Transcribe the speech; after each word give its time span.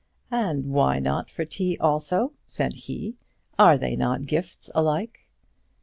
"And 0.31 0.65
why 0.71 0.97
not 0.97 1.29
for 1.29 1.45
tea 1.45 1.77
also?" 1.79 2.33
said 2.47 2.73
he. 2.73 3.17
"Are 3.59 3.77
they 3.77 3.95
not 3.95 4.25
gifts 4.25 4.71
alike?" 4.73 5.29